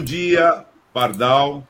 Bom 0.00 0.04
dia, 0.04 0.64
Pardal. 0.94 1.68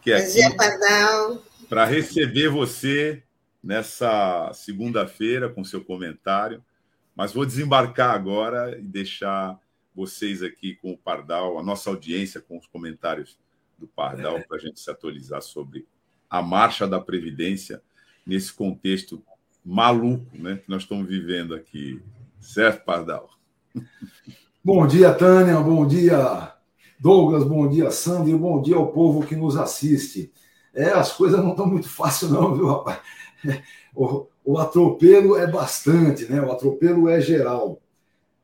Que 0.00 0.12
é 0.12 0.24
Bom 0.24 0.32
dia, 0.32 0.56
Pardal. 0.56 1.42
Para 1.68 1.84
receber 1.84 2.48
você 2.48 3.24
nessa 3.60 4.52
segunda-feira 4.54 5.48
com 5.48 5.64
seu 5.64 5.84
comentário. 5.84 6.64
Mas 7.12 7.32
vou 7.32 7.44
desembarcar 7.44 8.14
agora 8.14 8.78
e 8.78 8.82
deixar 8.82 9.58
vocês 9.92 10.44
aqui 10.44 10.76
com 10.76 10.92
o 10.92 10.96
Pardal, 10.96 11.58
a 11.58 11.62
nossa 11.62 11.90
audiência 11.90 12.40
com 12.40 12.56
os 12.56 12.68
comentários 12.68 13.36
do 13.76 13.88
Pardal, 13.88 14.38
é. 14.38 14.42
para 14.44 14.56
a 14.56 14.60
gente 14.60 14.78
se 14.78 14.88
atualizar 14.88 15.42
sobre 15.42 15.88
a 16.30 16.40
marcha 16.40 16.86
da 16.86 17.00
Previdência 17.00 17.82
nesse 18.24 18.52
contexto 18.52 19.20
maluco 19.64 20.24
né, 20.34 20.60
que 20.64 20.70
nós 20.70 20.82
estamos 20.82 21.08
vivendo 21.08 21.52
aqui. 21.52 22.00
Certo, 22.40 22.84
Pardal? 22.84 23.28
Bom 24.62 24.86
dia, 24.86 25.12
Tânia. 25.12 25.58
Bom 25.58 25.84
dia, 25.84 26.54
Douglas. 27.00 27.44
Bom 27.44 27.66
dia, 27.66 27.90
Sandro. 27.90 28.38
Bom 28.38 28.60
dia 28.60 28.76
ao 28.76 28.92
povo 28.92 29.26
que 29.26 29.34
nos 29.34 29.56
assiste. 29.56 30.30
É, 30.74 30.90
as 30.90 31.10
coisas 31.10 31.40
não 31.40 31.52
estão 31.52 31.66
muito 31.66 31.88
fáceis, 31.88 32.30
não, 32.30 32.54
viu, 32.54 32.66
rapaz? 32.66 33.00
O, 33.92 34.28
o 34.44 34.56
atropelo 34.56 35.36
é 35.36 35.44
bastante, 35.44 36.30
né? 36.30 36.40
O 36.40 36.52
atropelo 36.52 37.08
é 37.08 37.20
geral. 37.20 37.80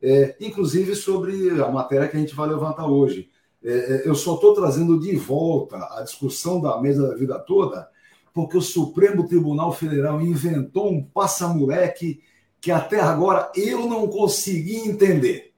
É, 0.03 0.35
inclusive 0.41 0.97
sobre 0.97 1.51
a 1.63 1.71
matéria 1.71 2.09
que 2.09 2.17
a 2.17 2.21
gente 2.21 2.35
vai 2.35 2.49
levantar 2.49 2.89
hoje. 2.89 3.29
É, 3.63 3.71
é 3.71 4.09
eu 4.09 4.15
só 4.17 4.35
estou 4.35 4.55
trazendo 4.55 4.99
de 4.99 5.15
volta 5.15 5.77
a 5.93 6.03
discussão 6.03 6.61
da 6.61 6.81
mesa 6.81 7.07
da 7.07 7.15
vida 7.15 7.39
toda, 7.39 7.89
porque 8.35 8.57
o 8.57 8.63
Supremo 8.63 9.29
Tribunal 9.29 9.73
Federal 9.73 10.21
inventou 10.21 10.91
um 10.91 11.05
passa-moleque 11.05 12.21
que 12.61 12.73
até 12.73 12.99
agora 12.99 13.53
eu 13.55 13.87
não 13.87 14.09
consegui 14.09 14.79
entender. 14.79 15.55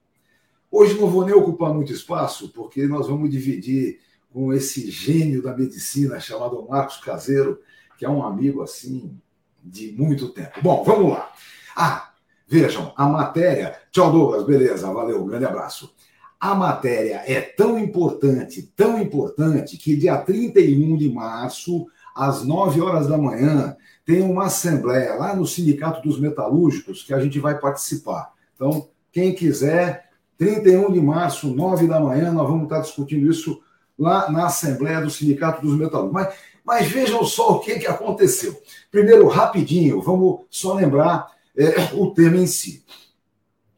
Hoje 0.71 0.99
não 0.99 1.09
vou 1.09 1.25
nem 1.25 1.33
ocupar 1.33 1.73
muito 1.73 1.91
espaço, 1.91 2.49
porque 2.49 2.85
nós 2.85 3.07
vamos 3.07 3.29
dividir 3.29 3.99
com 4.31 4.53
esse 4.53 4.89
gênio 4.91 5.41
da 5.41 5.55
medicina 5.55 6.19
chamado 6.19 6.67
Marcos 6.69 6.97
Caseiro, 6.97 7.59
que 7.97 8.05
é 8.05 8.09
um 8.09 8.23
amigo 8.23 8.61
assim 8.61 9.19
de 9.63 9.91
muito 9.93 10.29
tempo. 10.29 10.61
Bom, 10.61 10.83
vamos 10.83 11.11
lá. 11.11 11.31
Ah, 11.75 12.11
vejam, 12.47 12.93
a 12.95 13.07
matéria. 13.07 13.75
Tchau, 13.91 14.11
Douglas, 14.11 14.45
beleza, 14.45 14.91
valeu, 14.93 15.25
grande 15.25 15.45
abraço. 15.45 15.93
A 16.39 16.55
matéria 16.55 17.23
é 17.25 17.41
tão 17.41 17.77
importante, 17.77 18.71
tão 18.75 19.01
importante, 19.01 19.75
que 19.75 19.97
dia 19.97 20.17
31 20.17 20.95
de 20.95 21.09
março, 21.11 21.87
às 22.15 22.45
9 22.45 22.79
horas 22.79 23.07
da 23.07 23.17
manhã, 23.17 23.75
tem 24.05 24.21
uma 24.21 24.45
assembleia 24.45 25.15
lá 25.15 25.35
no 25.35 25.45
Sindicato 25.45 26.01
dos 26.01 26.19
Metalúrgicos 26.19 27.03
que 27.03 27.13
a 27.13 27.19
gente 27.19 27.39
vai 27.39 27.59
participar. 27.59 28.33
Então, 28.55 28.89
quem 29.11 29.35
quiser, 29.35 30.08
31 30.39 30.91
de 30.91 30.99
março, 30.99 31.53
9 31.53 31.87
da 31.87 31.99
manhã, 31.99 32.31
nós 32.31 32.47
vamos 32.47 32.63
estar 32.63 32.79
discutindo 32.79 33.29
isso 33.29 33.61
lá 33.97 34.31
na 34.31 34.47
Assembleia 34.47 35.01
do 35.01 35.11
Sindicato 35.11 35.61
dos 35.61 35.77
Metalúrgicos. 35.77 36.13
Mas 36.13 36.33
mas 36.69 36.87
vejam 36.87 37.25
só 37.25 37.53
o 37.53 37.59
que, 37.61 37.79
que 37.79 37.87
aconteceu. 37.87 38.55
Primeiro, 38.91 39.27
rapidinho, 39.27 39.99
vamos 40.03 40.41
só 40.51 40.75
lembrar 40.75 41.27
é, 41.57 41.95
o 41.95 42.11
tema 42.11 42.37
em 42.37 42.45
si. 42.45 42.85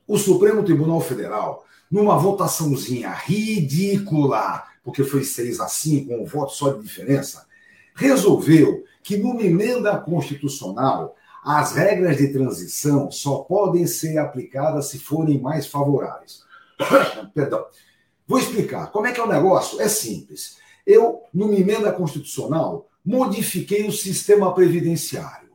O 0.06 0.18
Supremo 0.18 0.62
Tribunal 0.62 1.00
Federal, 1.00 1.64
numa 1.90 2.18
votaçãozinha 2.18 3.10
ridícula, 3.12 4.66
porque 4.84 5.06
foi 5.06 5.24
6 5.24 5.62
a 5.62 5.70
5, 5.70 6.14
um 6.14 6.26
voto 6.26 6.52
só 6.52 6.74
de 6.74 6.82
diferença, 6.82 7.48
resolveu 7.96 8.84
que 9.02 9.16
numa 9.16 9.42
emenda 9.42 9.98
constitucional 9.98 11.16
as 11.42 11.72
regras 11.72 12.18
de 12.18 12.28
transição 12.28 13.10
só 13.10 13.38
podem 13.38 13.88
ser 13.88 14.18
aplicadas 14.18 14.88
se 14.88 15.00
forem 15.00 15.40
mais 15.40 15.66
favoráveis. 15.66 16.44
Perdão. 17.34 17.66
Vou 18.28 18.40
explicar. 18.40 18.92
Como 18.92 19.08
é 19.08 19.12
que 19.12 19.20
é 19.20 19.24
o 19.24 19.28
negócio? 19.28 19.82
É 19.82 19.88
simples 19.88 20.62
eu, 20.86 21.22
numa 21.34 21.56
emenda 21.56 21.92
constitucional, 21.92 22.88
modifiquei 23.06 23.88
o 23.88 23.92
sistema 23.92 24.54
previdenciário. 24.54 25.50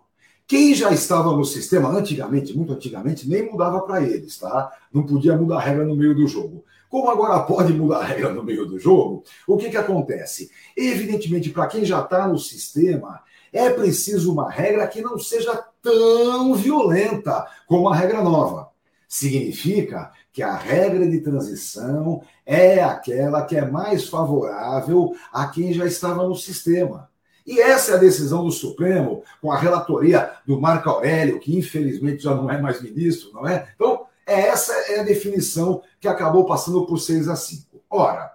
Quem 0.47 0.75
já 0.75 0.93
estava 0.93 1.33
no 1.37 1.45
sistema 1.45 1.89
antigamente, 1.89 2.57
muito 2.57 2.73
antigamente, 2.73 3.29
nem 3.29 3.51
mudava 3.51 3.81
para 3.81 4.03
eles, 4.03 4.39
tá? 4.39 4.71
Não 4.93 5.05
podia 5.05 5.37
mudar 5.37 5.57
a 5.57 5.61
regra 5.61 5.85
no 5.85 5.97
meio 5.97 6.15
do 6.15 6.27
jogo. 6.27 6.65
Como 6.89 7.11
agora 7.11 7.41
pode 7.41 7.73
mudar 7.73 7.99
a 7.99 8.05
regra 8.05 8.33
no 8.33 8.45
meio 8.45 8.65
do 8.65 8.79
jogo, 8.79 9.25
o 9.47 9.57
que, 9.57 9.71
que 9.71 9.77
acontece? 9.77 10.51
Evidentemente, 10.77 11.51
para 11.51 11.67
quem 11.67 11.85
já 11.85 12.01
está 12.01 12.29
no 12.29 12.39
sistema, 12.39 13.21
é 13.53 13.71
preciso 13.71 14.33
uma 14.33 14.49
regra 14.49 14.87
que 14.87 15.03
não 15.03 15.19
seja 15.19 15.65
tão 15.83 16.55
violenta 16.55 17.45
como 17.67 17.89
a 17.89 17.97
regra 17.97 18.23
nova. 18.23 18.71
Significa 19.09 20.13
que 20.37 20.43
a 20.43 20.55
regra 20.55 21.09
de 21.09 21.19
transição 21.23 22.21
é 22.45 22.85
aquela 22.85 23.43
que 23.47 23.57
é 23.57 23.65
mais 23.65 24.07
favorável 24.07 25.17
a 25.33 25.47
quem 25.47 25.73
já 25.73 25.87
estava 25.87 26.29
no 26.29 26.35
sistema. 26.35 27.09
E 27.47 27.59
essa 27.59 27.93
é 27.93 27.95
a 27.95 27.99
decisão 27.99 28.45
do 28.45 28.51
Supremo, 28.51 29.23
com 29.41 29.51
a 29.51 29.57
relatoria 29.57 30.31
do 30.47 30.61
Marco 30.61 30.91
Aurélio, 30.91 31.41
que 31.41 31.57
infelizmente 31.57 32.25
já 32.25 32.35
não 32.35 32.51
é 32.51 32.61
mais 32.61 32.83
ministro, 32.83 33.33
não 33.33 33.49
é? 33.49 33.67
Então, 33.75 34.05
essa 34.27 34.75
é 34.93 35.01
a 35.01 35.05
definição 35.05 35.81
que 35.99 36.07
acabou 36.07 36.45
passando 36.45 36.85
por 36.85 36.99
6 36.99 37.31
a 37.31 37.35
5. 37.35 37.81
Ora, 37.89 38.31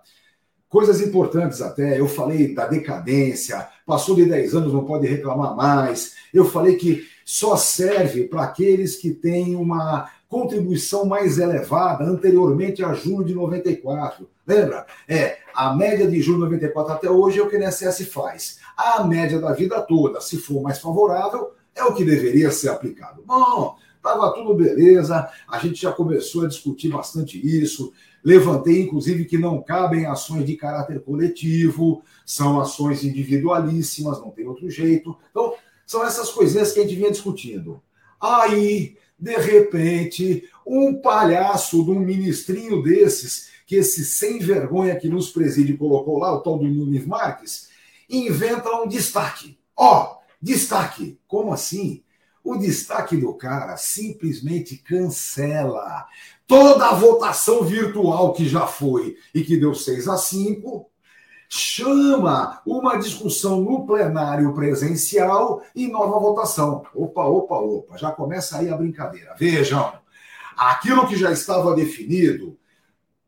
coisas 0.68 1.02
importantes 1.02 1.62
até, 1.62 2.00
eu 2.00 2.08
falei 2.08 2.56
da 2.56 2.66
decadência, 2.66 3.68
passou 3.86 4.16
de 4.16 4.26
10 4.26 4.56
anos, 4.56 4.74
não 4.74 4.86
pode 4.86 5.06
reclamar 5.06 5.56
mais. 5.56 6.16
Eu 6.34 6.46
falei 6.46 6.78
que 6.78 7.08
só 7.24 7.56
serve 7.56 8.24
para 8.24 8.42
aqueles 8.42 8.96
que 8.96 9.12
têm 9.12 9.56
uma 9.56 10.10
contribuição 10.32 11.06
mais 11.06 11.38
elevada 11.38 12.06
anteriormente 12.06 12.82
a 12.82 12.94
julho 12.94 13.26
de 13.26 13.36
94. 13.36 14.30
Lembra? 14.48 14.88
É, 15.06 15.40
a 15.54 15.76
média 15.76 16.08
de 16.08 16.22
julho 16.22 16.38
de 16.38 16.44
94 16.46 16.94
até 16.94 17.12
hoje 17.12 17.40
é 17.40 17.44
o 17.44 17.50
que 17.50 17.58
o 17.58 17.62
INSS 17.62 18.08
faz. 18.08 18.60
A 18.78 19.04
média 19.04 19.42
da 19.42 19.52
vida 19.52 19.82
toda, 19.82 20.22
se 20.22 20.38
for 20.38 20.62
mais 20.62 20.80
favorável, 20.80 21.52
é 21.76 21.84
o 21.84 21.94
que 21.94 22.06
deveria 22.06 22.50
ser 22.50 22.70
aplicado. 22.70 23.22
Bom, 23.28 23.76
estava 23.98 24.34
tudo 24.34 24.56
beleza, 24.56 25.30
a 25.50 25.60
gente 25.60 25.82
já 25.82 25.92
começou 25.92 26.46
a 26.46 26.48
discutir 26.48 26.88
bastante 26.88 27.38
isso. 27.38 27.92
Levantei, 28.24 28.84
inclusive, 28.84 29.26
que 29.26 29.38
não 29.38 29.62
cabem 29.62 30.06
ações 30.06 30.46
de 30.46 30.56
caráter 30.56 31.02
coletivo, 31.02 32.04
são 32.26 32.58
ações 32.62 33.04
individualíssimas, 33.04 34.22
não 34.22 34.32
tem 34.32 34.48
outro 34.48 34.70
jeito. 34.70 35.14
Então, 35.30 35.56
são 35.86 36.06
essas 36.06 36.30
coisinhas 36.30 36.72
que 36.72 36.80
a 36.80 36.84
gente 36.84 36.96
vinha 36.96 37.12
discutindo. 37.12 37.82
Aí, 38.22 38.96
de 39.22 39.38
repente, 39.38 40.50
um 40.66 41.00
palhaço 41.00 41.86
de 41.86 41.92
um 41.92 42.00
ministrinho 42.00 42.82
desses, 42.82 43.52
que 43.68 43.76
esse 43.76 44.04
sem 44.04 44.40
vergonha 44.40 44.96
que 44.96 45.08
nos 45.08 45.30
preside 45.30 45.78
colocou 45.78 46.18
lá, 46.18 46.34
o 46.34 46.42
tal 46.42 46.58
do 46.58 46.66
Nunes 46.66 47.06
Marques, 47.06 47.70
inventa 48.10 48.70
um 48.82 48.88
destaque. 48.88 49.60
Ó, 49.78 50.04
oh, 50.04 50.18
destaque. 50.42 51.20
Como 51.28 51.54
assim? 51.54 52.04
O 52.44 52.58
destaque 52.58 53.16
do 53.16 53.32
cara 53.36 53.78
simplesmente 53.78 54.78
cancela 54.78 56.08
toda 56.48 56.88
a 56.88 56.96
votação 56.96 57.64
virtual 57.64 58.34
que 58.34 58.50
já 58.50 58.66
foi 58.66 59.16
e 59.36 59.44
que 59.44 59.56
deu 59.56 59.76
6 59.76 60.08
a 60.08 60.18
5 60.18 60.81
chama 61.54 62.62
uma 62.66 62.96
discussão 62.96 63.60
no 63.60 63.86
plenário 63.86 64.54
presencial 64.54 65.62
e 65.76 65.86
nova 65.86 66.18
votação. 66.18 66.86
Opa, 66.96 67.26
opa, 67.26 67.56
opa, 67.56 67.98
já 67.98 68.10
começa 68.10 68.58
aí 68.58 68.70
a 68.70 68.78
brincadeira. 68.78 69.36
Vejam, 69.38 69.92
aquilo 70.56 71.06
que 71.06 71.18
já 71.18 71.30
estava 71.30 71.76
definido, 71.76 72.58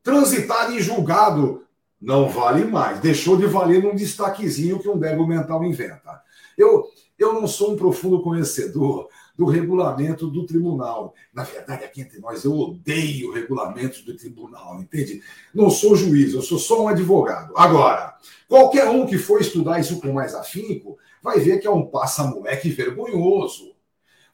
transitado 0.02 0.72
em 0.72 0.80
julgado, 0.80 1.66
não 2.00 2.26
vale 2.26 2.64
mais. 2.64 2.98
Deixou 2.98 3.36
de 3.36 3.44
valer 3.44 3.82
num 3.82 3.94
destaquezinho 3.94 4.78
que 4.78 4.88
um 4.88 4.98
débil 4.98 5.26
mental 5.26 5.62
inventa. 5.62 6.22
Eu, 6.56 6.86
eu 7.18 7.34
não 7.34 7.46
sou 7.46 7.74
um 7.74 7.76
profundo 7.76 8.22
conhecedor 8.22 9.06
do 9.36 9.46
regulamento 9.46 10.28
do 10.28 10.46
tribunal. 10.46 11.14
Na 11.32 11.42
verdade, 11.42 11.84
aqui 11.84 12.00
entre 12.00 12.20
nós, 12.20 12.44
eu 12.44 12.52
odeio 12.52 13.32
regulamentos 13.32 14.02
do 14.02 14.16
tribunal, 14.16 14.80
entende? 14.80 15.22
Não 15.52 15.68
sou 15.70 15.96
juiz, 15.96 16.32
eu 16.34 16.42
sou 16.42 16.58
só 16.58 16.84
um 16.84 16.88
advogado. 16.88 17.52
Agora, 17.56 18.14
qualquer 18.48 18.88
um 18.88 19.06
que 19.06 19.18
for 19.18 19.40
estudar 19.40 19.80
isso 19.80 20.00
com 20.00 20.12
mais 20.12 20.34
afinco 20.34 20.96
vai 21.22 21.40
ver 21.40 21.58
que 21.58 21.66
é 21.66 21.70
um 21.70 21.86
passa-moleque 21.86 22.70
vergonhoso. 22.70 23.74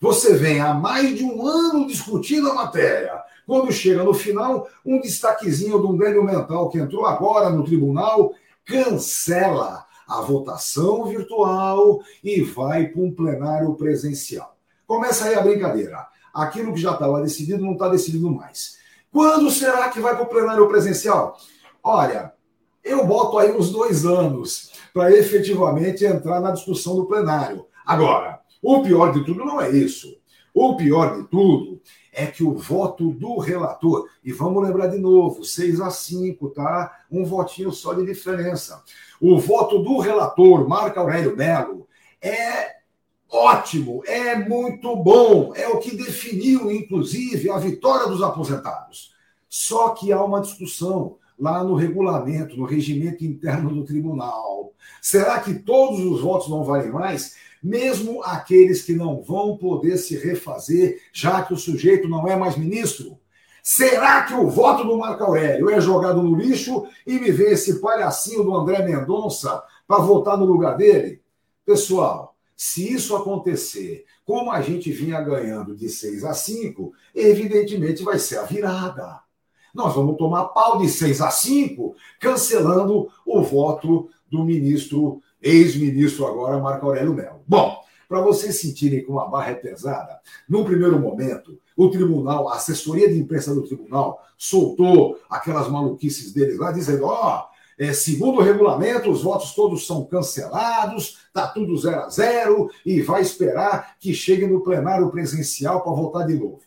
Você 0.00 0.34
vem 0.34 0.60
há 0.60 0.74
mais 0.74 1.16
de 1.16 1.24
um 1.24 1.46
ano 1.46 1.86
discutindo 1.86 2.50
a 2.50 2.54
matéria. 2.54 3.22
Quando 3.46 3.72
chega 3.72 4.02
no 4.02 4.14
final, 4.14 4.68
um 4.84 5.00
destaquezinho 5.00 5.80
de 5.80 5.86
um 5.86 5.96
velho 5.96 6.24
mental 6.24 6.68
que 6.70 6.78
entrou 6.78 7.04
agora 7.04 7.50
no 7.50 7.64
tribunal 7.64 8.32
cancela 8.64 9.84
a 10.06 10.20
votação 10.20 11.06
virtual 11.06 12.00
e 12.22 12.42
vai 12.42 12.88
para 12.88 13.00
um 13.00 13.12
plenário 13.12 13.74
presencial. 13.74 14.59
Começa 14.90 15.26
aí 15.26 15.36
a 15.36 15.40
brincadeira. 15.40 16.04
Aquilo 16.34 16.74
que 16.74 16.80
já 16.80 16.90
estava 16.90 17.22
decidido 17.22 17.64
não 17.64 17.74
está 17.74 17.88
decidido 17.88 18.28
mais. 18.28 18.76
Quando 19.12 19.48
será 19.48 19.88
que 19.88 20.00
vai 20.00 20.16
para 20.16 20.24
o 20.24 20.28
plenário 20.28 20.66
presencial? 20.66 21.38
Olha, 21.80 22.32
eu 22.82 23.06
boto 23.06 23.38
aí 23.38 23.52
uns 23.52 23.70
dois 23.70 24.04
anos 24.04 24.72
para 24.92 25.16
efetivamente 25.16 26.04
entrar 26.04 26.40
na 26.40 26.50
discussão 26.50 26.96
do 26.96 27.06
plenário. 27.06 27.66
Agora, 27.86 28.40
o 28.60 28.82
pior 28.82 29.12
de 29.12 29.24
tudo 29.24 29.44
não 29.44 29.60
é 29.60 29.70
isso. 29.70 30.12
O 30.52 30.74
pior 30.74 31.22
de 31.22 31.28
tudo 31.28 31.80
é 32.12 32.26
que 32.26 32.42
o 32.42 32.56
voto 32.56 33.12
do 33.12 33.38
relator, 33.38 34.08
e 34.24 34.32
vamos 34.32 34.60
lembrar 34.60 34.88
de 34.88 34.98
novo, 34.98 35.44
6 35.44 35.80
a 35.80 35.90
5, 35.90 36.50
tá? 36.50 36.92
Um 37.08 37.24
votinho 37.24 37.70
só 37.70 37.94
de 37.94 38.04
diferença. 38.04 38.82
O 39.20 39.38
voto 39.38 39.78
do 39.78 40.00
relator, 40.00 40.68
Marco 40.68 40.98
Aurélio 40.98 41.36
Melo, 41.36 41.86
é 42.20 42.79
ótimo, 43.30 44.02
é 44.06 44.34
muito 44.36 44.94
bom, 44.96 45.52
é 45.54 45.68
o 45.68 45.78
que 45.78 45.96
definiu, 45.96 46.70
inclusive, 46.70 47.50
a 47.50 47.58
vitória 47.58 48.06
dos 48.08 48.22
aposentados. 48.22 49.14
Só 49.48 49.90
que 49.90 50.12
há 50.12 50.22
uma 50.22 50.40
discussão 50.40 51.16
lá 51.38 51.64
no 51.64 51.74
regulamento, 51.74 52.56
no 52.56 52.64
regimento 52.64 53.24
interno 53.24 53.74
do 53.74 53.84
tribunal. 53.84 54.72
Será 55.00 55.40
que 55.40 55.54
todos 55.54 56.00
os 56.00 56.20
votos 56.20 56.48
não 56.48 56.64
valem 56.64 56.90
mais? 56.90 57.34
Mesmo 57.62 58.22
aqueles 58.22 58.82
que 58.82 58.94
não 58.94 59.22
vão 59.22 59.56
poder 59.56 59.96
se 59.96 60.16
refazer, 60.16 61.00
já 61.12 61.42
que 61.42 61.54
o 61.54 61.58
sujeito 61.58 62.08
não 62.08 62.28
é 62.28 62.36
mais 62.36 62.56
ministro? 62.56 63.18
Será 63.62 64.22
que 64.22 64.34
o 64.34 64.48
voto 64.48 64.84
do 64.84 64.96
Marco 64.96 65.22
Aurélio 65.22 65.68
é 65.68 65.80
jogado 65.80 66.22
no 66.22 66.34
lixo 66.34 66.86
e 67.06 67.18
me 67.18 67.30
vê 67.30 67.52
esse 67.52 67.80
palhacinho 67.80 68.42
do 68.42 68.54
André 68.54 68.82
Mendonça 68.82 69.62
para 69.86 70.02
votar 70.02 70.38
no 70.38 70.46
lugar 70.46 70.76
dele? 70.76 71.22
Pessoal, 71.64 72.34
se 72.62 72.92
isso 72.92 73.16
acontecer, 73.16 74.04
como 74.22 74.50
a 74.50 74.60
gente 74.60 74.92
vinha 74.92 75.18
ganhando 75.22 75.74
de 75.74 75.88
6 75.88 76.24
a 76.24 76.34
5, 76.34 76.92
evidentemente 77.14 78.02
vai 78.02 78.18
ser 78.18 78.36
a 78.36 78.42
virada. 78.42 79.18
Nós 79.74 79.94
vamos 79.94 80.18
tomar 80.18 80.44
pau 80.48 80.76
de 80.76 80.86
6 80.86 81.22
a 81.22 81.30
5, 81.30 81.96
cancelando 82.20 83.08
o 83.24 83.42
voto 83.42 84.10
do 84.30 84.44
ministro, 84.44 85.22
ex-ministro 85.40 86.26
agora, 86.26 86.58
Marco 86.58 86.84
Aurélio 86.84 87.14
Melo. 87.14 87.40
Bom, 87.48 87.82
para 88.06 88.20
vocês 88.20 88.60
sentirem 88.60 89.02
que 89.02 89.10
uma 89.10 89.26
barra 89.26 89.52
é 89.52 89.54
pesada, 89.54 90.20
no 90.46 90.62
primeiro 90.62 91.00
momento, 91.00 91.58
o 91.74 91.88
tribunal, 91.88 92.50
a 92.50 92.56
assessoria 92.56 93.08
de 93.08 93.18
imprensa 93.18 93.54
do 93.54 93.62
tribunal, 93.62 94.22
soltou 94.36 95.18
aquelas 95.30 95.66
maluquices 95.66 96.34
deles 96.34 96.58
lá, 96.58 96.72
dizendo: 96.72 97.06
ó, 97.06 97.46
é, 97.80 97.92
segundo 97.92 98.38
o 98.38 98.42
regulamento, 98.42 99.10
os 99.10 99.22
votos 99.22 99.54
todos 99.54 99.86
são 99.86 100.04
cancelados, 100.04 101.18
tá 101.32 101.48
tudo 101.48 101.76
zero 101.76 102.02
a 102.02 102.08
zero, 102.08 102.70
e 102.86 103.00
vai 103.00 103.22
esperar 103.22 103.96
que 103.98 104.14
chegue 104.14 104.46
no 104.46 104.60
plenário 104.60 105.10
presencial 105.10 105.82
para 105.82 105.92
votar 105.92 106.26
de 106.26 106.34
novo. 106.34 106.60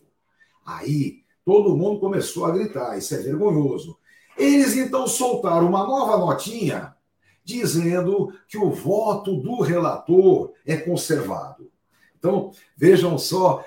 Aí 0.66 1.24
Todo 1.46 1.76
mundo 1.76 2.00
começou 2.00 2.46
a 2.46 2.52
gritar, 2.52 2.98
isso 2.98 3.14
é 3.14 3.18
vergonhoso. 3.18 3.98
Eles 4.38 4.76
então 4.76 5.08
soltaram 5.08 5.68
uma 5.68 5.86
nova 5.86 6.18
notinha 6.18 6.96
dizendo 7.44 8.34
que 8.48 8.58
o 8.58 8.72
voto 8.72 9.36
do 9.36 9.62
relator 9.62 10.54
é 10.66 10.78
conservado. 10.78 11.70
Então, 12.18 12.52
vejam 12.78 13.18
só 13.18 13.64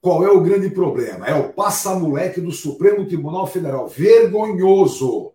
qual 0.00 0.24
é 0.24 0.30
o 0.30 0.40
grande 0.40 0.70
problema. 0.70 1.26
É 1.26 1.34
o 1.34 1.52
passa-moleque 1.52 2.40
do 2.40 2.50
Supremo 2.50 3.06
Tribunal 3.06 3.46
Federal. 3.46 3.86
Vergonhoso. 3.86 5.33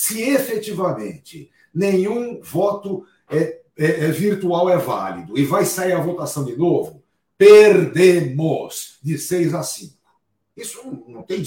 Se 0.00 0.22
efetivamente 0.22 1.50
nenhum 1.74 2.40
voto 2.40 3.04
é, 3.28 3.60
é, 3.76 4.06
é 4.06 4.08
virtual 4.08 4.70
é 4.70 4.78
válido 4.78 5.38
e 5.38 5.44
vai 5.44 5.66
sair 5.66 5.92
a 5.92 6.00
votação 6.00 6.42
de 6.42 6.56
novo, 6.56 7.02
perdemos 7.36 8.98
de 9.02 9.18
6 9.18 9.52
a 9.52 9.62
5. 9.62 9.92
Isso 10.56 11.04
não 11.06 11.22
tem 11.22 11.44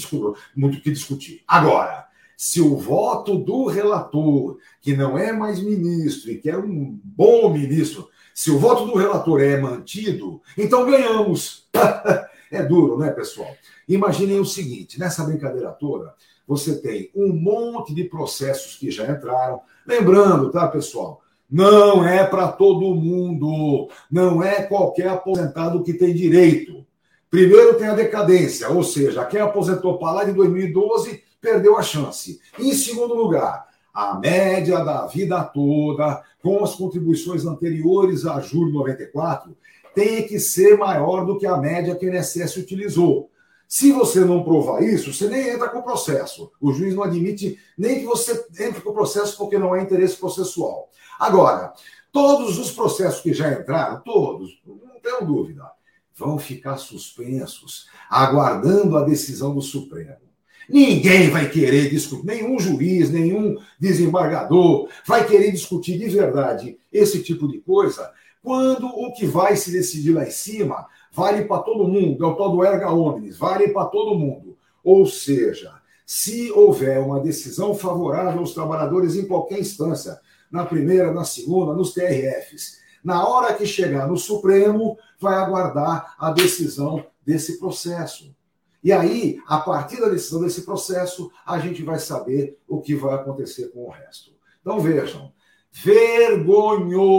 muito 0.54 0.78
o 0.78 0.80
que 0.80 0.92
discutir. 0.92 1.42
Agora, 1.48 2.06
se 2.36 2.60
o 2.60 2.76
voto 2.76 3.36
do 3.38 3.66
relator, 3.66 4.56
que 4.80 4.94
não 4.94 5.18
é 5.18 5.32
mais 5.32 5.60
ministro 5.60 6.30
e 6.30 6.38
que 6.38 6.48
é 6.48 6.56
um 6.56 6.96
bom 7.02 7.52
ministro, 7.52 8.08
se 8.32 8.52
o 8.52 8.58
voto 8.60 8.86
do 8.86 8.94
relator 8.94 9.42
é 9.42 9.60
mantido, 9.60 10.40
então 10.56 10.86
ganhamos. 10.86 11.68
é 12.52 12.62
duro, 12.62 12.98
né, 12.98 13.10
pessoal? 13.10 13.52
Imaginem 13.88 14.38
o 14.38 14.44
seguinte: 14.44 14.96
nessa 14.96 15.24
brincadeira 15.24 15.72
toda, 15.72 16.14
você 16.46 16.76
tem 16.76 17.10
um 17.14 17.32
monte 17.32 17.94
de 17.94 18.04
processos 18.04 18.76
que 18.76 18.90
já 18.90 19.10
entraram. 19.10 19.60
Lembrando, 19.86 20.50
tá, 20.50 20.68
pessoal? 20.68 21.22
Não 21.50 22.04
é 22.04 22.24
para 22.24 22.48
todo 22.48 22.94
mundo, 22.94 23.88
não 24.10 24.42
é 24.42 24.62
qualquer 24.62 25.08
aposentado 25.08 25.82
que 25.82 25.94
tem 25.94 26.14
direito. 26.14 26.84
Primeiro 27.30 27.74
tem 27.74 27.88
a 27.88 27.94
decadência, 27.94 28.68
ou 28.68 28.82
seja, 28.82 29.24
quem 29.24 29.40
aposentou 29.40 29.98
para 29.98 30.12
lá 30.12 30.24
de 30.24 30.32
2012 30.32 31.22
perdeu 31.40 31.76
a 31.76 31.82
chance. 31.82 32.40
Em 32.58 32.72
segundo 32.72 33.14
lugar, 33.14 33.66
a 33.92 34.18
média 34.18 34.84
da 34.84 35.06
vida 35.06 35.42
toda, 35.44 36.22
com 36.42 36.62
as 36.64 36.74
contribuições 36.74 37.44
anteriores 37.44 38.26
a 38.26 38.40
julho 38.40 38.68
de 38.68 38.78
94, 38.78 39.56
tem 39.94 40.26
que 40.26 40.40
ser 40.40 40.76
maior 40.76 41.24
do 41.24 41.38
que 41.38 41.46
a 41.46 41.56
média 41.56 41.94
que 41.94 42.06
o 42.06 42.14
INSS 42.14 42.56
utilizou. 42.56 43.30
Se 43.74 43.90
você 43.90 44.20
não 44.20 44.44
provar 44.44 44.84
isso, 44.84 45.12
você 45.12 45.28
nem 45.28 45.48
entra 45.48 45.68
com 45.68 45.80
o 45.80 45.82
processo. 45.82 46.52
O 46.60 46.72
juiz 46.72 46.94
não 46.94 47.02
admite 47.02 47.58
nem 47.76 47.98
que 47.98 48.04
você 48.04 48.46
entre 48.60 48.80
com 48.80 48.90
o 48.90 48.94
processo 48.94 49.36
porque 49.36 49.58
não 49.58 49.74
é 49.74 49.82
interesse 49.82 50.14
processual. 50.14 50.88
Agora, 51.18 51.72
todos 52.12 52.56
os 52.56 52.70
processos 52.70 53.20
que 53.20 53.34
já 53.34 53.52
entraram, 53.52 54.00
todos, 54.04 54.62
não 54.64 55.00
tenho 55.02 55.26
dúvida, 55.26 55.68
vão 56.14 56.38
ficar 56.38 56.76
suspensos, 56.76 57.88
aguardando 58.08 58.96
a 58.96 59.02
decisão 59.02 59.52
do 59.52 59.60
Supremo. 59.60 60.22
Ninguém 60.68 61.28
vai 61.30 61.50
querer 61.50 61.90
discutir, 61.90 62.26
nenhum 62.26 62.60
juiz, 62.60 63.10
nenhum 63.10 63.56
desembargador 63.80 64.88
vai 65.04 65.26
querer 65.26 65.50
discutir 65.50 65.98
de 65.98 66.08
verdade 66.08 66.78
esse 66.92 67.24
tipo 67.24 67.48
de 67.48 67.58
coisa, 67.58 68.08
quando 68.44 68.86
o 68.86 69.10
que 69.14 69.26
vai 69.26 69.56
se 69.56 69.72
decidir 69.72 70.12
lá 70.12 70.24
em 70.24 70.30
cima 70.30 70.86
vale 71.10 71.46
para 71.46 71.62
todo 71.62 71.88
mundo, 71.88 72.22
é 72.22 72.28
o 72.28 72.36
tal 72.36 72.52
do 72.52 72.62
erga 72.62 72.92
omnes, 72.92 73.38
vale 73.38 73.68
para 73.68 73.86
todo 73.86 74.18
mundo. 74.18 74.58
Ou 74.84 75.06
seja, 75.06 75.72
se 76.04 76.52
houver 76.52 77.00
uma 77.00 77.20
decisão 77.20 77.74
favorável 77.74 78.40
aos 78.40 78.52
trabalhadores 78.52 79.16
em 79.16 79.26
qualquer 79.26 79.58
instância, 79.58 80.20
na 80.50 80.66
primeira, 80.66 81.10
na 81.10 81.24
segunda, 81.24 81.72
nos 81.72 81.94
TRFs, 81.94 82.82
na 83.02 83.26
hora 83.26 83.54
que 83.54 83.64
chegar 83.64 84.06
no 84.06 84.18
Supremo, 84.18 84.98
vai 85.18 85.36
aguardar 85.36 86.14
a 86.18 86.30
decisão 86.30 87.02
desse 87.24 87.58
processo. 87.58 88.36
E 88.82 88.92
aí, 88.92 89.38
a 89.46 89.56
partir 89.58 90.02
da 90.02 90.10
decisão 90.10 90.42
desse 90.42 90.60
processo, 90.66 91.30
a 91.46 91.58
gente 91.58 91.82
vai 91.82 91.98
saber 91.98 92.58
o 92.68 92.82
que 92.82 92.94
vai 92.94 93.14
acontecer 93.14 93.68
com 93.68 93.86
o 93.86 93.90
resto. 93.90 94.32
Então 94.60 94.80
vejam, 94.80 95.32
vergonhoso 95.72 97.14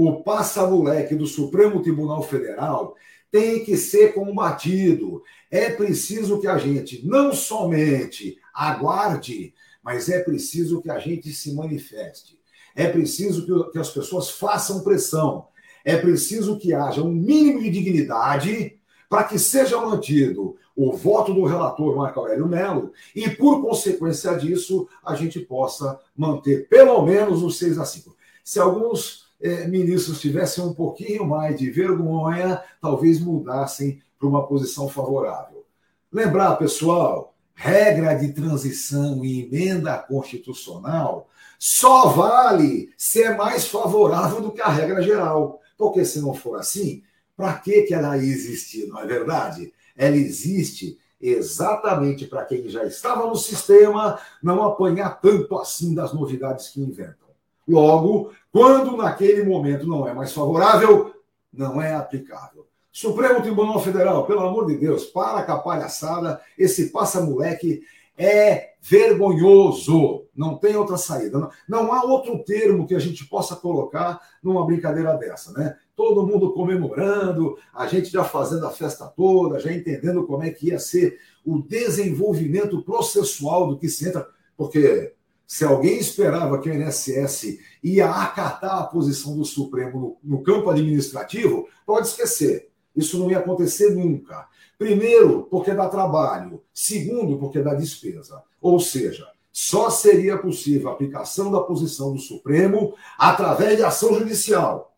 o 0.00 0.22
passa-moleque 0.22 1.16
do 1.16 1.26
Supremo 1.26 1.82
Tribunal 1.82 2.22
Federal 2.22 2.94
tem 3.32 3.64
que 3.64 3.76
ser 3.76 4.14
combatido. 4.14 5.24
É 5.50 5.70
preciso 5.70 6.40
que 6.40 6.46
a 6.46 6.56
gente 6.56 7.04
não 7.04 7.32
somente 7.32 8.38
aguarde, 8.54 9.52
mas 9.82 10.08
é 10.08 10.20
preciso 10.20 10.80
que 10.80 10.88
a 10.88 11.00
gente 11.00 11.32
se 11.32 11.52
manifeste. 11.52 12.38
É 12.76 12.86
preciso 12.86 13.70
que, 13.72 13.76
as 13.76 13.90
pessoas 13.90 14.30
façam 14.30 14.84
pressão. 14.84 15.48
É 15.84 15.96
preciso 15.96 16.60
que 16.60 16.72
haja 16.72 17.02
um 17.02 17.10
mínimo 17.10 17.60
de 17.60 17.68
dignidade 17.68 18.78
para 19.08 19.24
que 19.24 19.36
seja 19.36 19.80
mantido 19.80 20.54
o 20.76 20.92
voto 20.92 21.34
do 21.34 21.44
relator 21.44 21.96
Marco 21.96 22.20
Aurélio 22.20 22.46
Melo 22.46 22.92
e, 23.16 23.28
por 23.28 23.60
consequência 23.60 24.32
disso, 24.36 24.88
a 25.04 25.16
gente 25.16 25.40
possa 25.40 25.98
manter 26.16 26.68
pelo 26.68 27.02
menos 27.02 27.42
os 27.42 27.58
6 27.58 27.80
a 27.80 27.84
5. 27.84 28.16
Se 28.44 28.60
alguns 28.60 29.27
eh, 29.40 29.66
ministros 29.66 30.20
tivessem 30.20 30.64
um 30.64 30.74
pouquinho 30.74 31.26
mais 31.26 31.58
de 31.58 31.70
vergonha, 31.70 32.62
talvez 32.80 33.20
mudassem 33.20 34.00
para 34.18 34.28
uma 34.28 34.46
posição 34.46 34.88
favorável. 34.88 35.64
Lembrar, 36.12 36.56
pessoal, 36.56 37.34
regra 37.54 38.14
de 38.14 38.32
transição 38.32 39.24
e 39.24 39.42
emenda 39.42 39.98
constitucional 39.98 41.28
só 41.58 42.08
vale 42.08 42.90
se 42.96 43.22
é 43.22 43.34
mais 43.34 43.66
favorável 43.66 44.40
do 44.40 44.52
que 44.52 44.62
a 44.62 44.68
regra 44.68 45.02
geral. 45.02 45.60
Porque 45.76 46.04
se 46.04 46.20
não 46.20 46.34
for 46.34 46.56
assim, 46.58 47.02
para 47.36 47.54
que, 47.54 47.82
que 47.82 47.94
ela 47.94 48.16
existe, 48.16 48.86
não 48.86 49.00
é 49.00 49.06
verdade? 49.06 49.72
Ela 49.96 50.16
existe 50.16 50.98
exatamente 51.20 52.26
para 52.26 52.44
quem 52.44 52.68
já 52.68 52.84
estava 52.84 53.26
no 53.26 53.34
sistema 53.34 54.18
não 54.42 54.62
apanhar 54.62 55.20
tanto 55.20 55.56
assim 55.58 55.94
das 55.94 56.12
novidades 56.12 56.68
que 56.68 56.80
inventam. 56.80 57.28
Logo, 57.66 58.32
quando 58.52 58.96
naquele 58.96 59.44
momento 59.44 59.86
não 59.86 60.08
é 60.08 60.14
mais 60.14 60.32
favorável, 60.32 61.14
não 61.52 61.80
é 61.80 61.94
aplicável. 61.94 62.66
Supremo 62.90 63.42
Tribunal 63.42 63.80
Federal, 63.80 64.26
pelo 64.26 64.40
amor 64.40 64.66
de 64.66 64.76
Deus, 64.76 65.04
para 65.04 65.42
com 65.44 65.52
a 65.52 65.58
palhaçada, 65.58 66.40
esse 66.58 66.90
passa-moleque 66.90 67.82
é 68.16 68.72
vergonhoso. 68.82 70.24
Não 70.34 70.56
tem 70.56 70.74
outra 70.74 70.96
saída. 70.96 71.38
Não, 71.38 71.50
não, 71.68 71.92
há 71.92 72.02
outro 72.02 72.42
termo 72.42 72.86
que 72.86 72.94
a 72.94 72.98
gente 72.98 73.24
possa 73.26 73.54
colocar 73.54 74.20
numa 74.42 74.66
brincadeira 74.66 75.14
dessa, 75.16 75.52
né? 75.52 75.76
Todo 75.94 76.26
mundo 76.26 76.52
comemorando, 76.52 77.56
a 77.72 77.86
gente 77.86 78.10
já 78.10 78.24
fazendo 78.24 78.66
a 78.66 78.70
festa 78.70 79.06
toda, 79.06 79.60
já 79.60 79.72
entendendo 79.72 80.26
como 80.26 80.42
é 80.42 80.50
que 80.50 80.68
ia 80.68 80.78
ser 80.78 81.18
o 81.44 81.60
desenvolvimento 81.62 82.82
processual 82.82 83.68
do 83.68 83.78
que 83.78 83.88
se 83.88 84.08
entra, 84.08 84.26
porque 84.56 85.14
se 85.48 85.64
alguém 85.64 85.98
esperava 85.98 86.60
que 86.60 86.68
o 86.68 86.74
INSS 86.74 87.58
ia 87.82 88.10
acatar 88.10 88.80
a 88.80 88.84
posição 88.84 89.34
do 89.34 89.46
Supremo 89.46 90.18
no, 90.22 90.36
no 90.36 90.42
campo 90.42 90.68
administrativo, 90.68 91.66
pode 91.86 92.08
esquecer. 92.08 92.68
Isso 92.94 93.18
não 93.18 93.30
ia 93.30 93.38
acontecer 93.38 93.94
nunca. 93.94 94.46
Primeiro, 94.76 95.44
porque 95.50 95.72
dá 95.72 95.88
trabalho. 95.88 96.62
Segundo, 96.74 97.38
porque 97.38 97.62
dá 97.62 97.72
despesa. 97.72 98.42
Ou 98.60 98.78
seja, 98.78 99.26
só 99.50 99.88
seria 99.88 100.36
possível 100.36 100.90
a 100.90 100.92
aplicação 100.92 101.50
da 101.50 101.60
posição 101.60 102.12
do 102.12 102.20
Supremo 102.20 102.94
através 103.18 103.78
de 103.78 103.82
ação 103.82 104.18
judicial. 104.18 104.94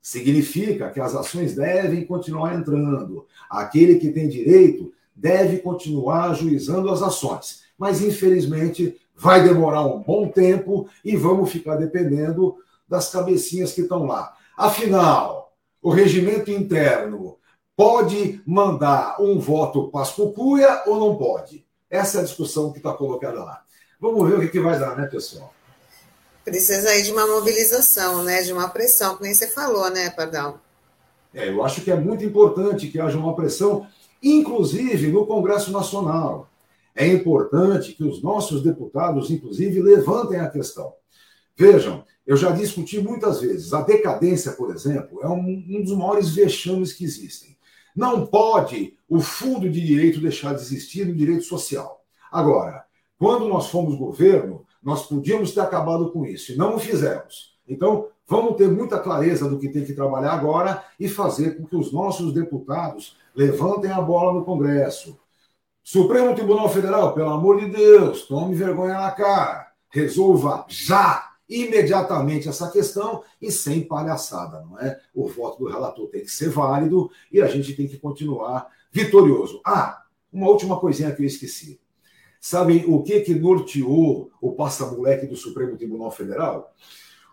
Significa 0.00 0.88
que 0.90 1.00
as 1.00 1.16
ações 1.16 1.56
devem 1.56 2.06
continuar 2.06 2.54
entrando. 2.54 3.26
Aquele 3.50 3.96
que 3.96 4.12
tem 4.12 4.28
direito 4.28 4.92
deve 5.16 5.58
continuar 5.58 6.30
ajuizando 6.30 6.88
as 6.90 7.02
ações. 7.02 7.62
Mas, 7.76 8.00
infelizmente, 8.00 8.99
vai 9.20 9.42
demorar 9.42 9.82
um 9.82 10.02
bom 10.02 10.28
tempo 10.28 10.88
e 11.04 11.14
vamos 11.14 11.52
ficar 11.52 11.76
dependendo 11.76 12.56
das 12.88 13.10
cabecinhas 13.10 13.70
que 13.70 13.82
estão 13.82 14.06
lá. 14.06 14.34
Afinal, 14.56 15.52
o 15.82 15.90
regimento 15.90 16.50
interno 16.50 17.36
pode 17.76 18.40
mandar 18.46 19.20
um 19.20 19.38
voto 19.38 19.90
pascucuia 19.90 20.84
ou 20.86 20.98
não 20.98 21.16
pode? 21.16 21.66
Essa 21.90 22.16
é 22.16 22.20
a 22.22 22.24
discussão 22.24 22.72
que 22.72 22.78
está 22.78 22.94
colocada 22.94 23.44
lá. 23.44 23.62
Vamos 24.00 24.26
ver 24.26 24.38
o 24.38 24.40
que, 24.40 24.48
que 24.48 24.60
vai 24.60 24.78
dar, 24.78 24.96
né, 24.96 25.06
pessoal? 25.06 25.52
Precisa 26.42 26.88
aí 26.88 27.02
de 27.02 27.12
uma 27.12 27.26
mobilização, 27.26 28.22
né? 28.22 28.42
De 28.42 28.54
uma 28.54 28.70
pressão, 28.70 29.16
que 29.16 29.22
nem 29.22 29.34
você 29.34 29.48
falou, 29.48 29.90
né, 29.90 30.08
Pardal? 30.08 30.58
É, 31.34 31.50
eu 31.50 31.62
acho 31.62 31.82
que 31.82 31.90
é 31.90 31.96
muito 31.96 32.24
importante 32.24 32.88
que 32.88 32.98
haja 32.98 33.18
uma 33.18 33.36
pressão, 33.36 33.86
inclusive 34.22 35.08
no 35.08 35.26
Congresso 35.26 35.70
Nacional. 35.70 36.48
É 36.94 37.06
importante 37.06 37.92
que 37.92 38.04
os 38.04 38.22
nossos 38.22 38.62
deputados, 38.62 39.30
inclusive, 39.30 39.80
levantem 39.80 40.38
a 40.40 40.48
questão. 40.48 40.92
Vejam, 41.56 42.04
eu 42.26 42.36
já 42.36 42.50
discuti 42.50 43.00
muitas 43.00 43.40
vezes, 43.40 43.72
a 43.72 43.82
decadência, 43.82 44.52
por 44.52 44.70
exemplo, 44.70 45.20
é 45.22 45.28
um, 45.28 45.64
um 45.68 45.82
dos 45.82 45.96
maiores 45.96 46.30
vexames 46.30 46.92
que 46.92 47.04
existem. 47.04 47.56
Não 47.94 48.26
pode 48.26 48.96
o 49.08 49.20
fundo 49.20 49.68
de 49.68 49.80
direito 49.80 50.20
deixar 50.20 50.54
de 50.54 50.62
existir 50.62 51.06
no 51.06 51.14
direito 51.14 51.42
social. 51.44 52.04
Agora, 52.30 52.84
quando 53.18 53.48
nós 53.48 53.66
fomos 53.68 53.96
governo, 53.96 54.64
nós 54.82 55.06
podíamos 55.06 55.52
ter 55.52 55.60
acabado 55.60 56.10
com 56.10 56.24
isso 56.24 56.52
e 56.52 56.56
não 56.56 56.76
o 56.76 56.78
fizemos. 56.78 57.58
Então, 57.68 58.08
vamos 58.26 58.56
ter 58.56 58.68
muita 58.68 58.98
clareza 58.98 59.48
do 59.48 59.58
que 59.58 59.68
tem 59.68 59.84
que 59.84 59.92
trabalhar 59.92 60.32
agora 60.32 60.82
e 60.98 61.08
fazer 61.08 61.56
com 61.56 61.66
que 61.66 61.76
os 61.76 61.92
nossos 61.92 62.32
deputados 62.32 63.16
levantem 63.34 63.90
a 63.90 64.00
bola 64.00 64.32
no 64.32 64.44
Congresso. 64.44 65.18
Supremo 65.82 66.34
Tribunal 66.34 66.68
Federal, 66.68 67.14
pelo 67.14 67.30
amor 67.30 67.60
de 67.60 67.66
Deus, 67.66 68.22
tome 68.22 68.54
vergonha 68.54 68.94
na 68.94 69.10
cara. 69.10 69.72
Resolva 69.88 70.64
já, 70.68 71.30
imediatamente, 71.48 72.48
essa 72.48 72.70
questão 72.70 73.22
e 73.40 73.50
sem 73.50 73.82
palhaçada, 73.82 74.60
não 74.60 74.78
é? 74.78 75.00
O 75.14 75.28
voto 75.28 75.64
do 75.64 75.70
relator 75.70 76.08
tem 76.08 76.20
que 76.20 76.30
ser 76.30 76.48
válido 76.50 77.10
e 77.32 77.40
a 77.40 77.46
gente 77.46 77.74
tem 77.74 77.88
que 77.88 77.98
continuar 77.98 78.68
vitorioso. 78.92 79.60
Ah, 79.66 80.02
uma 80.32 80.48
última 80.48 80.78
coisinha 80.78 81.12
que 81.12 81.22
eu 81.22 81.26
esqueci. 81.26 81.80
Sabem 82.40 82.84
o 82.86 83.02
que 83.02 83.20
que 83.20 83.34
norteou 83.34 84.30
o 84.40 84.52
passa-moleque 84.52 85.26
do 85.26 85.36
Supremo 85.36 85.76
Tribunal 85.76 86.10
Federal? 86.10 86.72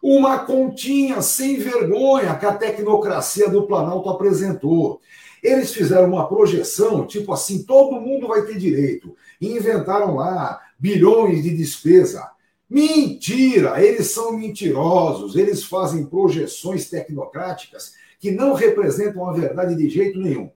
Uma 0.02 0.40
continha 0.40 1.22
sem 1.22 1.58
vergonha 1.58 2.36
que 2.36 2.46
a 2.46 2.54
tecnocracia 2.54 3.50
do 3.50 3.66
Planalto 3.66 4.10
apresentou. 4.10 5.00
Eles 5.48 5.74
fizeram 5.74 6.08
uma 6.08 6.28
projeção, 6.28 7.06
tipo 7.06 7.32
assim, 7.34 7.64
todo 7.64 8.02
mundo 8.02 8.28
vai 8.28 8.44
ter 8.44 8.58
direito. 8.58 9.16
E 9.40 9.52
inventaram 9.52 10.16
lá 10.16 10.62
bilhões 10.78 11.44
de 11.44 11.56
despesa. 11.56 12.30
Mentira! 12.70 13.82
Eles 13.82 14.12
são 14.12 14.34
mentirosos, 14.34 15.36
eles 15.36 15.64
fazem 15.64 16.06
projeções 16.06 16.90
tecnocráticas 16.90 17.94
que 18.20 18.32
não 18.32 18.54
representam 18.54 19.28
a 19.28 19.34
verdade 19.34 19.76
de 19.76 19.90
jeito 19.90 20.20
nenhum. 20.20 20.50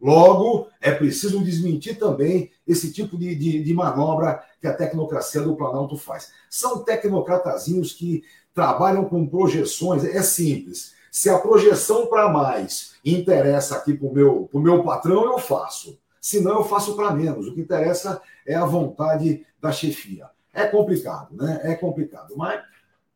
Logo, 0.00 0.68
é 0.80 0.92
preciso 0.92 1.44
desmentir 1.44 1.98
também 1.98 2.50
esse 2.66 2.92
tipo 2.92 3.18
de, 3.18 3.34
de, 3.34 3.64
de, 3.64 3.74
manobra 3.74 4.42
que 4.60 4.66
a 4.66 4.72
tecnocracia 4.72 5.40
do 5.40 5.56
Planalto 5.56 5.96
faz. 5.96 6.30
São 6.48 6.84
tecnocratazinhos 6.84 7.92
que 7.92 8.22
trabalham 8.54 9.04
com 9.04 9.26
projeções. 9.26 10.04
É 10.04 10.22
simples. 10.22 10.94
Se 11.10 11.30
a 11.30 11.38
projeção 11.38 12.06
para 12.06 12.28
mais 12.28 12.94
interessa 13.04 13.76
aqui 13.76 13.94
para 13.94 14.06
o 14.06 14.12
meu, 14.12 14.50
meu 14.54 14.82
patrão, 14.84 15.24
eu 15.24 15.38
faço. 15.38 15.98
Se 16.20 16.40
não, 16.40 16.58
eu 16.58 16.64
faço 16.64 16.94
para 16.94 17.12
menos. 17.12 17.46
O 17.46 17.54
que 17.54 17.60
interessa 17.60 18.20
é 18.46 18.54
a 18.54 18.64
vontade 18.64 19.46
da 19.60 19.72
chefia. 19.72 20.26
É 20.52 20.66
complicado, 20.66 21.34
né? 21.36 21.60
É 21.64 21.74
complicado. 21.74 22.34
Mas 22.36 22.60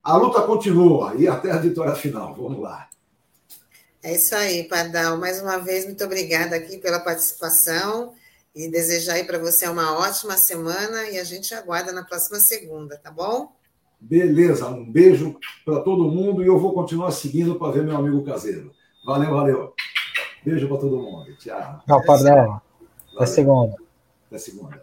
a 0.02 0.16
luta 0.16 0.42
continua 0.42 1.14
e 1.16 1.28
até 1.28 1.50
a 1.50 1.58
vitória 1.58 1.94
final. 1.94 2.34
Vamos 2.34 2.60
lá. 2.60 2.88
É 4.02 4.14
isso 4.14 4.34
aí, 4.34 4.64
Pardal. 4.64 5.16
Mais 5.16 5.40
uma 5.40 5.58
vez, 5.58 5.84
muito 5.84 6.04
obrigada 6.04 6.56
aqui 6.56 6.78
pela 6.78 7.00
participação 7.00 8.14
e 8.54 8.68
desejar 8.68 9.14
aí 9.14 9.24
para 9.24 9.38
você 9.38 9.66
uma 9.68 9.96
ótima 9.98 10.36
semana 10.36 11.08
e 11.08 11.18
a 11.18 11.24
gente 11.24 11.54
aguarda 11.54 11.92
na 11.92 12.04
próxima 12.04 12.38
segunda, 12.38 12.98
tá 12.98 13.10
bom? 13.10 13.52
Beleza, 14.04 14.68
um 14.68 14.84
beijo 14.84 15.38
para 15.64 15.80
todo 15.80 16.10
mundo 16.10 16.42
e 16.42 16.46
eu 16.46 16.58
vou 16.58 16.74
continuar 16.74 17.12
seguindo 17.12 17.54
para 17.54 17.72
ver 17.72 17.84
meu 17.84 17.96
amigo 17.96 18.24
caseiro. 18.24 18.72
Valeu, 19.06 19.30
valeu. 19.30 19.74
Beijo 20.44 20.66
para 20.66 20.78
todo 20.78 20.98
mundo. 20.98 21.34
Tchau. 21.38 21.82
Tchau, 21.86 22.02
Pardal. 22.04 22.62
Até 23.14 23.26
segunda. 23.26 23.76
Até 24.26 24.38
segunda. 24.38 24.82